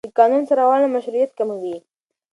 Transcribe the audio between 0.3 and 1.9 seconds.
سرغړونه مشروعیت کموي